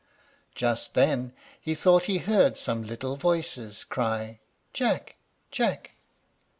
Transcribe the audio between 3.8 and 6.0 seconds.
cry, "Jack! Jack!"